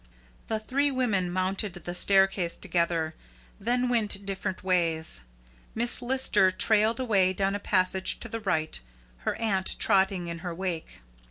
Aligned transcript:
The 0.47 0.59
three 0.59 0.89
women 0.89 1.29
mounted 1.29 1.73
the 1.73 1.93
staircase 1.93 2.55
together, 2.57 3.13
then 3.59 3.87
went 3.87 4.25
different 4.25 4.63
ways. 4.63 5.21
Miss 5.75 6.01
Lister 6.01 6.49
trailed 6.49 6.99
away 6.99 7.33
down 7.33 7.53
a 7.53 7.59
passage 7.59 8.19
to 8.21 8.27
the 8.27 8.39
right, 8.39 8.81
her 9.19 9.35
aunt 9.35 9.75
trotting 9.77 10.25
in 10.27 10.39
her 10.39 10.55
wake. 10.55 11.01